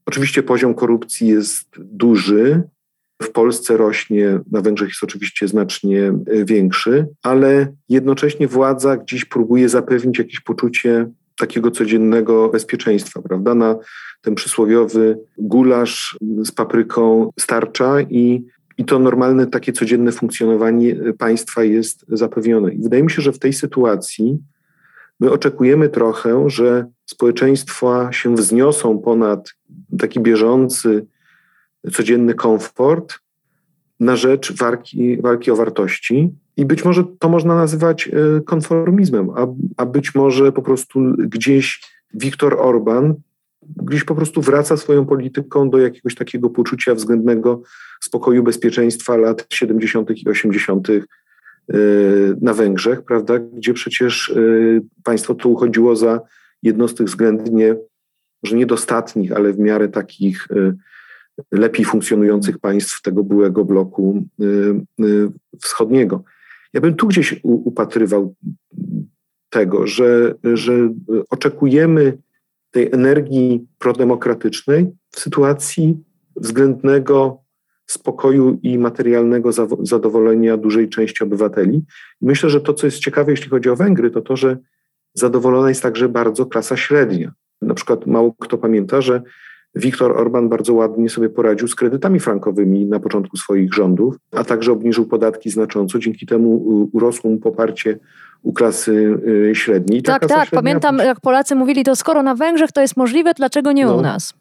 [0.06, 2.62] Oczywiście poziom korupcji jest duży.
[3.22, 9.68] W Polsce rośnie, na Węgrzech jest oczywiście znacznie e, większy, ale jednocześnie władza gdzieś próbuje
[9.68, 13.54] zapewnić jakieś poczucie takiego codziennego bezpieczeństwa, prawda?
[13.54, 13.76] Na
[14.22, 18.44] ten przysłowiowy gulasz z papryką starcza i,
[18.78, 22.74] i to normalne takie codzienne funkcjonowanie państwa jest zapewnione.
[22.74, 24.38] I wydaje mi się, że w tej sytuacji
[25.20, 29.54] my oczekujemy trochę, że społeczeństwa się wzniosą ponad
[29.98, 31.06] taki bieżący,
[31.92, 33.18] codzienny komfort
[34.00, 36.34] na rzecz walki, walki o wartości.
[36.56, 41.94] I być może to można nazywać e, konformizmem, a, a być może po prostu gdzieś
[42.14, 43.14] Viktor Orban
[43.76, 47.62] gdzieś po prostu wraca swoją polityką do jakiegoś takiego poczucia względnego
[48.00, 50.10] spokoju, bezpieczeństwa lat 70.
[50.10, 50.88] i 80.
[50.90, 50.94] E,
[52.40, 54.40] na Węgrzech, prawda, gdzie przecież e,
[55.04, 56.20] państwo to uchodziło za
[56.62, 57.76] jedno z tych względnie,
[58.42, 60.48] może niedostatnich, ale w miarę takich
[61.52, 64.24] lepiej funkcjonujących państw tego byłego bloku
[65.60, 66.24] wschodniego.
[66.74, 68.34] Ja bym tu gdzieś upatrywał
[69.50, 70.72] tego, że, że
[71.30, 72.18] oczekujemy
[72.70, 75.98] tej energii prodemokratycznej w sytuacji
[76.36, 77.44] względnego
[77.86, 81.84] spokoju i materialnego zadowolenia dużej części obywateli.
[82.20, 84.56] Myślę, że to, co jest ciekawe, jeśli chodzi o Węgry, to to, że
[85.14, 87.32] zadowolona jest także bardzo klasa średnia.
[87.62, 89.22] Na przykład mało kto pamięta, że
[89.76, 94.72] Viktor Orban bardzo ładnie sobie poradził z kredytami frankowymi na początku swoich rządów, a także
[94.72, 95.98] obniżył podatki znacząco.
[95.98, 96.56] Dzięki temu
[96.92, 97.98] urosło mu poparcie
[98.42, 99.18] u klasy
[99.50, 100.02] y, średniej.
[100.02, 100.30] Tak, tak.
[100.30, 100.58] Średnia...
[100.58, 103.96] Pamiętam, jak Polacy mówili, to skoro na Węgrzech to jest możliwe, dlaczego nie no.
[103.96, 104.34] u nas?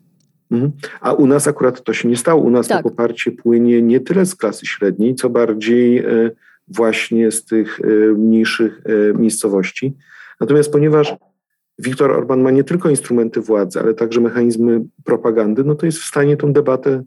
[0.52, 0.72] Mhm.
[1.02, 2.42] A u nas akurat to się nie stało.
[2.42, 2.84] U nas tak.
[2.84, 6.32] to poparcie płynie nie tyle z klasy średniej, co bardziej e,
[6.68, 7.80] właśnie z tych
[8.18, 8.82] mniejszych
[9.16, 9.94] miejscowości.
[10.40, 11.16] Natomiast ponieważ
[11.80, 16.06] Viktor Orban ma nie tylko instrumenty władzy, ale także mechanizmy propagandy, no to jest w
[16.06, 17.04] stanie tą debatę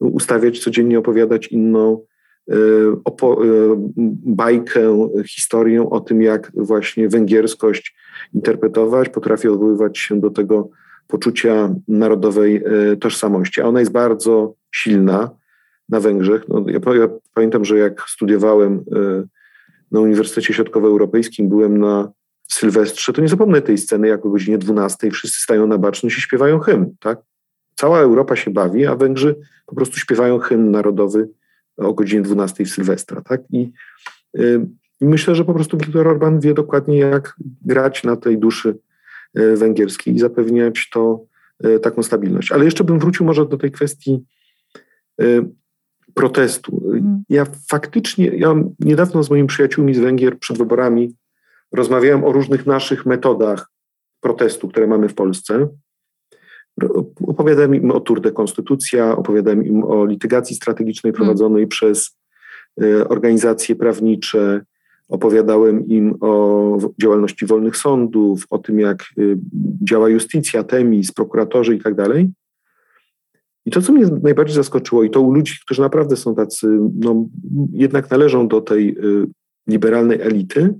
[0.00, 2.04] ustawiać, codziennie opowiadać inną
[3.04, 3.36] opo-
[4.26, 7.96] bajkę, historię o tym, jak właśnie węgierskość
[8.34, 10.68] interpretować, potrafi odwoływać się do tego
[11.08, 15.30] poczucia narodowej e, tożsamości, a ona jest bardzo silna
[15.88, 16.48] na Węgrzech.
[16.48, 19.24] No, ja, ja pamiętam, że jak studiowałem e,
[19.92, 22.12] na Uniwersytecie Środkowoeuropejskim, byłem na
[22.48, 26.20] Sylwestrze, to nie zapomnę tej sceny, jak o godzinie 12 wszyscy stają na baczność i
[26.20, 26.94] śpiewają hymn.
[27.00, 27.18] Tak?
[27.74, 31.28] Cała Europa się bawi, a Węgrzy po prostu śpiewają hymn narodowy
[31.76, 33.22] o godzinie 12 w Sylwestra.
[33.22, 33.40] Tak?
[33.50, 33.72] I,
[34.38, 34.66] y,
[35.00, 38.78] I myślę, że po prostu Viktor Orban wie dokładnie, jak grać na tej duszy
[39.34, 41.24] E, węgierskiej i zapewniać to
[41.64, 42.52] e, taką stabilność.
[42.52, 44.24] Ale jeszcze bym wrócił może do tej kwestii
[45.20, 45.24] e,
[46.14, 46.82] protestu.
[46.84, 47.22] Mhm.
[47.28, 51.14] Ja faktycznie, ja niedawno z moimi przyjaciółmi z Węgier przed wyborami
[51.72, 53.70] rozmawiałem o różnych naszych metodach
[54.20, 55.68] protestu, które mamy w Polsce.
[57.26, 61.26] Opowiadałem im o Tour de Konstytucja, opowiadałem im o litygacji strategicznej mhm.
[61.26, 62.18] prowadzonej przez
[63.08, 64.60] organizacje prawnicze,
[65.08, 69.38] Opowiadałem im o działalności wolnych sądów, o tym, jak y,
[69.82, 72.30] działa justycja, temis, prokuratorzy i tak dalej.
[73.66, 77.26] I to, co mnie najbardziej zaskoczyło, i to u ludzi, którzy naprawdę są tacy, no,
[77.72, 79.26] jednak należą do tej y,
[79.66, 80.74] liberalnej elity,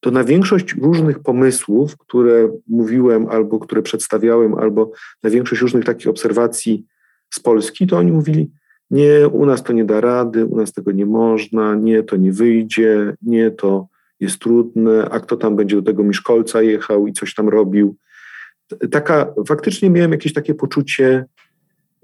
[0.00, 6.08] to na większość różnych pomysłów, które mówiłem, albo które przedstawiałem, albo na większość różnych takich
[6.08, 6.86] obserwacji
[7.30, 8.50] z Polski, to oni mówili,
[8.90, 12.32] nie, u nas to nie da rady, u nas tego nie można, nie, to nie
[12.32, 13.86] wyjdzie, nie, to
[14.20, 17.96] jest trudne, a kto tam będzie do tego Miszkolca jechał i coś tam robił.
[18.90, 21.24] Taka, faktycznie miałem jakieś takie poczucie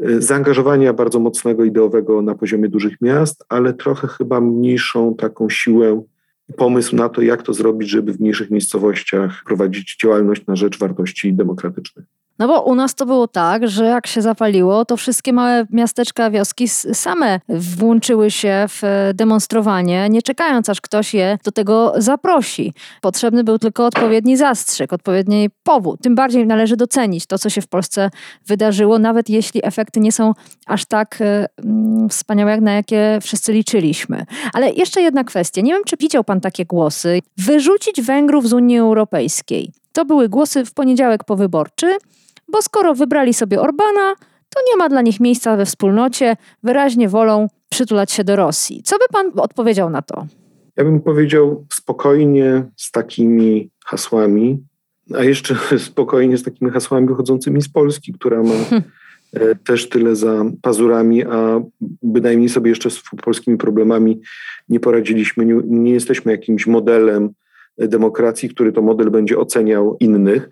[0.00, 6.02] e, zaangażowania bardzo mocnego ideowego na poziomie dużych miast, ale trochę chyba mniejszą taką siłę,
[6.56, 11.34] pomysł na to, jak to zrobić, żeby w mniejszych miejscowościach prowadzić działalność na rzecz wartości
[11.34, 12.04] demokratycznych.
[12.38, 16.30] No bo u nas to było tak, że jak się zapaliło, to wszystkie małe miasteczka,
[16.30, 22.72] wioski same włączyły się w e, demonstrowanie, nie czekając aż ktoś je do tego zaprosi.
[23.00, 26.00] Potrzebny był tylko odpowiedni zastrzyk, odpowiedni powód.
[26.02, 28.10] Tym bardziej należy docenić to, co się w Polsce
[28.46, 30.32] wydarzyło, nawet jeśli efekty nie są
[30.66, 34.26] aż tak e, mm, wspaniałe, jak na jakie wszyscy liczyliśmy.
[34.52, 35.60] Ale jeszcze jedna kwestia.
[35.60, 37.20] Nie wiem, czy widział pan takie głosy.
[37.36, 39.72] Wyrzucić Węgrów z Unii Europejskiej.
[39.92, 41.96] To były głosy w poniedziałek powyborczy
[42.48, 44.14] bo skoro wybrali sobie Orbana,
[44.54, 48.82] to nie ma dla nich miejsca we wspólnocie, wyraźnie wolą przytulać się do Rosji.
[48.82, 50.26] Co by pan odpowiedział na to?
[50.76, 54.58] Ja bym powiedział spokojnie z takimi hasłami,
[55.14, 58.54] a jeszcze spokojnie z takimi hasłami wychodzącymi z Polski, która ma
[59.32, 61.60] e, też tyle za pazurami, a
[62.02, 64.20] bynajmniej sobie jeszcze z polskimi problemami
[64.68, 65.46] nie poradziliśmy.
[65.46, 67.30] Nie, nie jesteśmy jakimś modelem
[67.78, 70.48] demokracji, który to model będzie oceniał innych.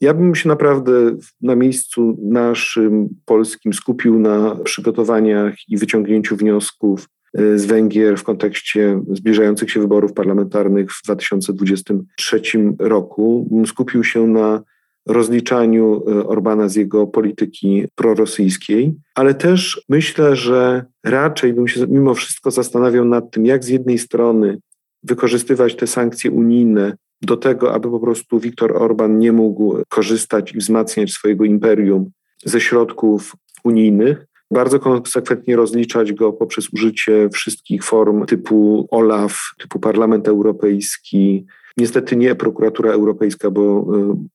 [0.00, 0.92] Ja bym się naprawdę
[1.40, 9.00] na miejscu naszym polskim skupił na przygotowaniach i wyciągnięciu wniosków e, z Węgier w kontekście
[9.10, 12.40] zbliżających się wyborów parlamentarnych w 2023
[12.78, 13.48] roku.
[13.66, 14.62] Skupił się na
[15.06, 22.14] rozliczaniu e, Orbana z jego polityki prorosyjskiej, ale też myślę, że raczej bym się mimo
[22.14, 24.58] wszystko zastanawiał nad tym, jak z jednej strony
[25.06, 30.58] wykorzystywać te sankcje unijne do tego, aby po prostu Viktor Orban nie mógł korzystać i
[30.58, 32.10] wzmacniać swojego imperium
[32.44, 34.26] ze środków unijnych.
[34.50, 41.46] Bardzo konsekwentnie rozliczać go poprzez użycie wszystkich form typu OLAF, typu Parlament Europejski.
[41.76, 43.86] Niestety nie prokuratura europejska, bo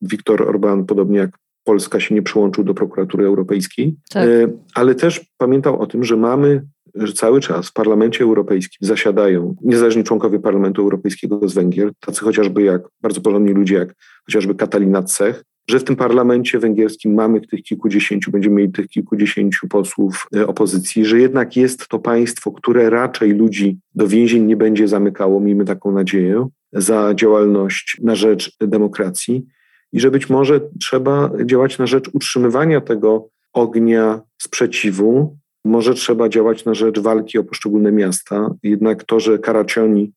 [0.02, 3.96] Viktor Orban, podobnie jak Polska, się nie przyłączył do prokuratury europejskiej.
[4.10, 4.28] Tak.
[4.28, 6.64] E, ale też pamiętał o tym, że mamy
[6.96, 12.62] że cały czas w Parlamencie Europejskim zasiadają niezależni członkowie Parlamentu Europejskiego z Węgier, tacy chociażby
[12.64, 17.64] jak bardzo porządni ludzie, jak chociażby Katalina Cech, że w tym parlamencie węgierskim mamy tych
[17.64, 23.32] kilkudziesięciu, będziemy mieli tych kilkudziesięciu posłów e, opozycji, że jednak jest to państwo, które raczej
[23.32, 29.46] ludzi do więzień nie będzie zamykało, miejmy taką nadzieję, za działalność na rzecz demokracji.
[29.94, 36.66] I że być może trzeba działać na rzecz utrzymywania tego ognia sprzeciwu, może trzeba działać
[36.66, 38.50] na rzecz walki o poszczególne miasta.
[38.64, 40.14] Jednak to, że Karacioni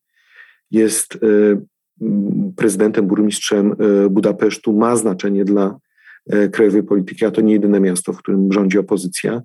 [0.71, 1.17] jest e,
[2.55, 5.77] prezydentem, burmistrzem e, Budapesztu ma znaczenie dla
[6.29, 9.41] e, krajowej polityki, a to nie jedyne miasto, w którym rządzi opozycja.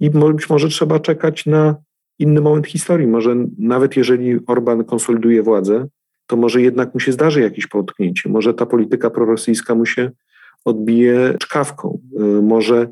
[0.00, 1.76] I być może trzeba czekać na
[2.18, 3.06] inny moment historii.
[3.06, 5.86] Może nawet jeżeli Orban konsoliduje władzę,
[6.26, 8.28] to może jednak mu się zdarzy jakieś potknięcie.
[8.28, 10.10] Może ta polityka prorosyjska mu się
[10.64, 12.00] odbije czkawką.
[12.42, 12.88] Może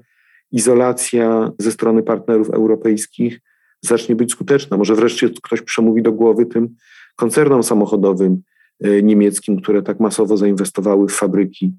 [0.53, 3.41] izolacja ze strony partnerów europejskich
[3.81, 4.77] zacznie być skuteczna.
[4.77, 6.75] Może wreszcie ktoś przemówi do głowy tym
[7.17, 8.43] koncernom samochodowym,
[8.81, 11.73] E, niemieckim, które tak masowo zainwestowały w fabryki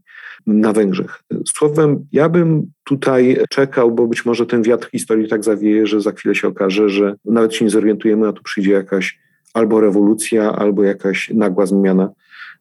[0.48, 1.24] na Węgrzech.
[1.48, 6.12] Słowem, ja bym tutaj czekał, bo być może ten wiatr historii tak zawieje, że za
[6.12, 9.20] chwilę się okaże, że nawet się nie zorientujemy, a tu przyjdzie jakaś
[9.54, 12.10] albo rewolucja, albo jakaś nagła zmiana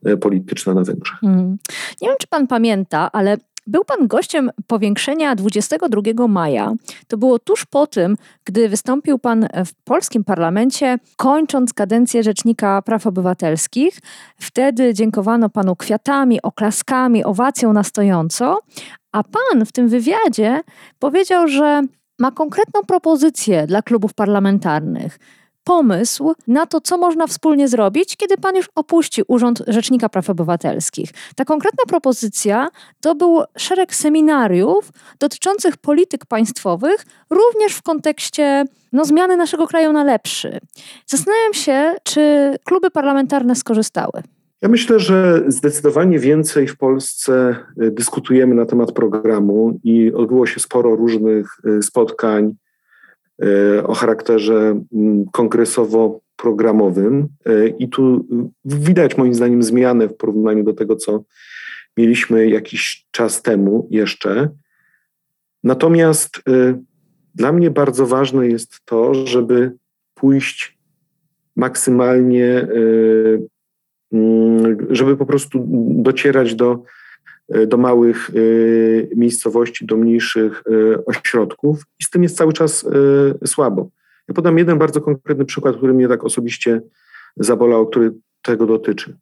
[0.05, 1.19] e, polityczna na Węgrzech.
[1.21, 1.57] Hmm.
[2.03, 3.37] Nie wiem, czy pan pamięta, ale
[3.67, 6.73] był pan gościem powiększenia 22 maja.
[7.09, 13.07] To było tuż po tym, gdy wystąpił pan w polskim parlamencie, kończąc kadencję Rzecznika Praw
[13.07, 13.99] Obywatelskich.
[14.37, 18.59] Wtedy dziękowano panu kwiatami, oklaskami, owacją na stojąco,
[19.13, 20.61] a pan w tym wywiadzie
[20.99, 21.83] powiedział, że
[22.19, 25.19] ma konkretną propozycję dla klubów parlamentarnych
[25.65, 31.11] pomysł na to, co można wspólnie zrobić, kiedy pan już opuści Urząd Rzecznika Praw Obywatelskich.
[31.37, 32.69] Ta konkretna propozycja
[33.01, 40.05] to był szereg seminariów dotyczących polityk państwowych, również w kontekście no, zmiany naszego kraju na
[40.05, 40.59] lepszy.
[41.07, 44.23] Zastanawiam się, czy kluby parlamentarne skorzystały.
[44.63, 50.61] Ja myślę, że zdecydowanie więcej w Polsce y, dyskutujemy na temat programu i odbyło się
[50.61, 52.55] sporo różnych y, spotkań
[53.87, 57.29] o charakterze mm, kongresowo-programowym.
[57.47, 58.27] E, I tu
[58.65, 61.25] widać moim zdaniem zmianę w porównaniu do tego, co
[61.97, 64.49] mieliśmy jakiś czas temu jeszcze.
[65.65, 66.83] Natomiast e,
[67.35, 69.73] dla mnie bardzo ważne jest to, żeby
[70.15, 70.79] pójść
[71.57, 72.69] maksymalnie,
[74.13, 75.67] mm, żeby po prostu
[76.03, 77.04] docierać do E,
[77.67, 78.33] do małych e,
[79.17, 82.87] miejscowości, do mniejszych e, ośrodków i z tym jest cały czas
[83.47, 83.89] słabo.
[84.29, 86.81] Ja podam jeden bardzo konkretny przykład, który mnie tak osobiście
[87.37, 89.17] zabolał, który tego dotyczy.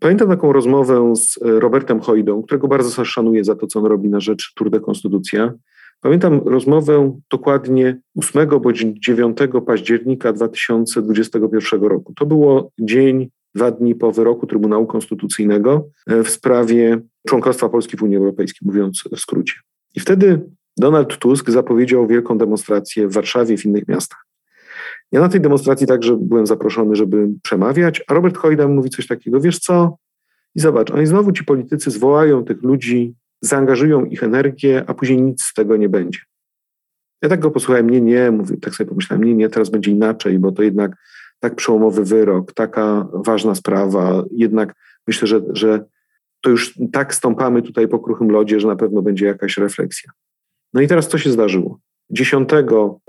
[0.00, 4.20] Pamiętam taką rozmowę z Robertem Hojdą, którego bardzo szanuję za to, co on robi na
[4.20, 5.52] rzecz Tour de Konstytucja.
[6.00, 12.14] Pamiętam rozmowę dokładnie 8 bądź 9 października 2021 roku.
[12.14, 18.02] To było dzień dwa dni po wyroku Trybunału Konstytucyjnego e, w sprawie członkostwa Polski w
[18.02, 19.54] Unii Europejskiej, mówiąc w skrócie.
[19.94, 20.40] I wtedy
[20.76, 24.26] Donald Tusk zapowiedział wielką demonstrację w Warszawie, w innych miastach.
[25.12, 29.40] Ja na tej demonstracji także byłem zaproszony, żeby przemawiać, a Robert Hojda mówi coś takiego,
[29.40, 29.96] wiesz co?
[30.54, 35.42] I zobacz, oni znowu ci politycy zwołają tych ludzi, zaangażują ich energię, a później nic
[35.42, 36.20] z tego nie będzie.
[37.22, 40.38] Ja tak go posłuchałem, nie, nie, mówię, tak sobie pomyślałem, nie, nie, teraz będzie inaczej,
[40.38, 40.96] bo to jednak
[41.40, 44.74] tak przełomowy wyrok, taka ważna sprawa, jednak
[45.06, 45.84] myślę, że, że
[46.40, 50.12] to już tak stąpamy tutaj po kruchym lodzie, że na pewno będzie jakaś refleksja.
[50.74, 51.78] No i teraz co się zdarzyło?
[52.10, 52.48] 10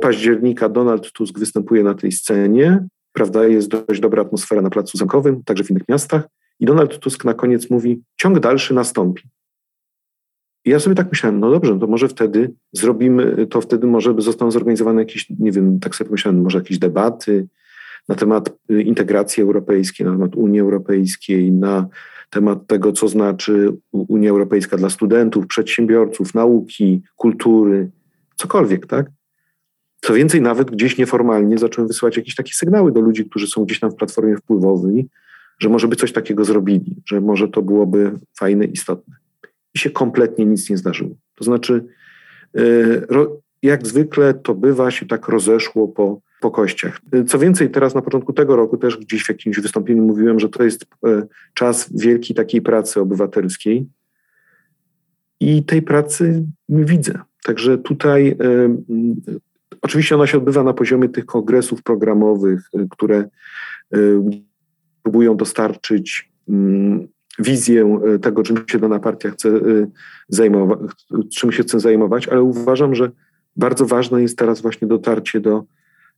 [0.02, 5.44] października Donald Tusk występuje na tej scenie, prawda, jest dość dobra atmosfera na Placu Zamkowym,
[5.44, 6.28] także w innych miastach
[6.60, 9.24] i Donald Tusk na koniec mówi, ciąg dalszy nastąpi.
[10.66, 14.16] I ja sobie tak myślałem, no dobrze, no to może wtedy zrobimy, to wtedy może
[14.18, 17.48] zostaną zorganizowane jakieś, nie wiem, tak sobie pomyślałem, może jakieś debaty,
[18.08, 21.88] na temat y, integracji europejskiej, na temat Unii Europejskiej, na
[22.30, 27.90] temat tego, co znaczy Unia Europejska dla studentów, przedsiębiorców, nauki, kultury,
[28.36, 29.06] cokolwiek, tak?
[30.02, 33.80] Co więcej, nawet gdzieś nieformalnie zacząłem wysyłać jakieś takie sygnały do ludzi, którzy są gdzieś
[33.80, 35.08] tam w platformie wpływowej,
[35.60, 39.16] że może by coś takiego zrobili, że może to byłoby fajne, istotne.
[39.74, 41.10] I się kompletnie nic nie zdarzyło.
[41.36, 41.86] To znaczy,
[42.58, 43.08] y,
[43.62, 47.00] jak zwykle to bywa, się tak rozeszło po po kościach.
[47.28, 50.64] Co więcej, teraz na początku tego roku też gdzieś w jakimś wystąpieniu mówiłem, że to
[50.64, 53.88] jest e, czas wielkiej takiej pracy obywatelskiej
[55.40, 57.20] i tej pracy widzę.
[57.44, 58.36] Także tutaj e,
[59.82, 63.30] oczywiście ona się odbywa na poziomie tych kongresów programowych, e, które
[65.04, 66.32] próbują dostarczyć
[67.40, 69.52] wizję tego, czym się dana partia chce
[70.30, 70.80] zajmować,
[71.36, 73.12] czym się chce zajmować, ale uważam, że
[73.56, 75.64] bardzo ważne jest teraz właśnie dotarcie do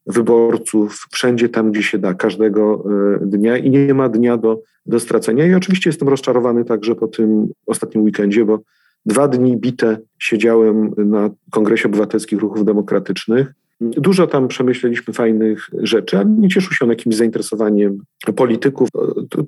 [0.10, 2.84] wyborców wszędzie tam, gdzie się da, każdego
[3.22, 5.46] e, dnia i nie ma dnia do, do stracenia.
[5.46, 8.60] I oczywiście jestem rozczarowany także po tym ostatnim weekendzie, bo
[9.06, 13.54] dwa dni bite siedziałem na Kongresie Obywatelskich Ruchów Demokratycznych.
[13.82, 17.98] Dużo tam przemyśleliśmy fajnych rzeczy, a nie cieszył się on jakimś zainteresowaniem
[18.36, 18.90] polityków.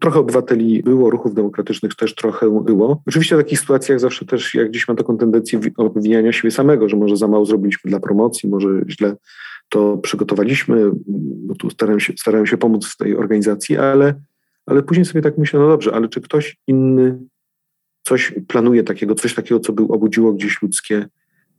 [0.01, 3.01] Trochę obywateli było, ruchów demokratycznych też trochę było.
[3.07, 6.97] Oczywiście w takich sytuacjach zawsze też, jak dziś mam taką tendencję obwiniania siebie samego, że
[6.97, 9.16] może za mało zrobiliśmy dla promocji, może źle
[9.72, 10.91] to przygotowaliśmy,
[11.47, 14.22] bo tu starałem się, starałem się pomóc w tej organizacji, ale,
[14.65, 17.19] ale później sobie tak myślę, no dobrze, ale czy ktoś inny
[18.01, 21.07] coś planuje takiego, coś takiego, co by obudziło gdzieś ludzkie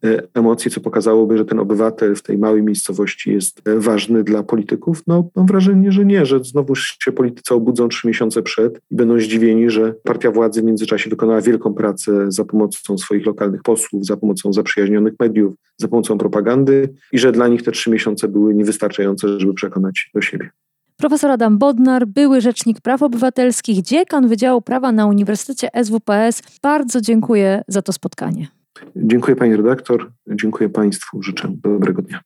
[0.05, 4.43] e, emocje, co pokazałoby, że ten obywatel w tej małej miejscowości jest e, ważny dla
[4.43, 5.03] polityków?
[5.07, 9.21] No mam wrażenie, że nie, że znowu się politycy obudzą trzy miesiące przed i będą
[9.21, 14.17] zdziwieni, że partia władzy w międzyczasie wykonała wielką pracę za pomocą swoich lokalnych posłów, za
[14.17, 19.41] pomocą zaprzyjaźnionych mediów, za pomocą propagandy i że dla nich te trzy miesiące były niewystarczające,
[19.41, 20.51] żeby przekonać do siebie.
[20.97, 26.43] Profesor Adam Bodnar, były rzecznik praw obywatelskich, dziekan Wydziału Prawa na Uniwersytecie SWPS.
[26.63, 28.62] Bardzo dziękuję za to spotkanie.
[28.97, 32.21] Dziękuję pani redaktor, dziękuję państwu, życzę dobrego dnia.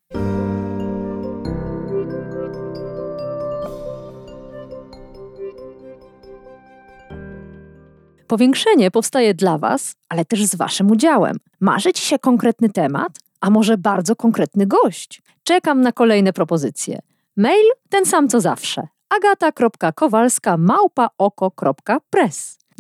[8.27, 11.37] Powiększenie powstaje dla Was, ale też z Waszym udziałem.
[11.61, 15.23] Marzy Ci się konkretny temat, a może bardzo konkretny gość?
[15.43, 16.99] Czekam na kolejne propozycje.
[17.37, 18.89] Mail ten sam co zawsze.
[19.09, 20.57] agata.kowalska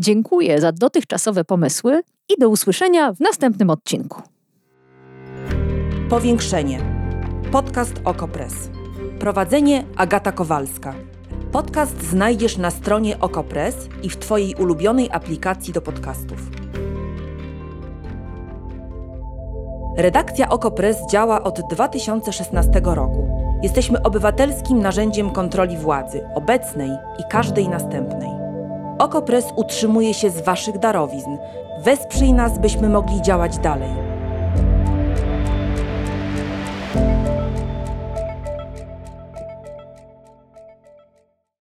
[0.00, 4.22] Dziękuję za dotychczasowe pomysły i do usłyszenia w następnym odcinku.
[6.10, 6.78] Powiększenie.
[7.52, 8.70] Podcast Okopres.
[9.18, 10.94] Prowadzenie Agata Kowalska.
[11.52, 16.38] Podcast znajdziesz na stronie Okopres i w Twojej ulubionej aplikacji do podcastów.
[19.96, 23.28] Redakcja Okopres działa od 2016 roku.
[23.62, 28.30] Jesteśmy obywatelskim narzędziem kontroli władzy, obecnej i każdej następnej.
[28.98, 31.30] Okopres utrzymuje się z Waszych darowizn.
[31.78, 34.05] Wesprzyj nas, byśmy mogli działać dalej.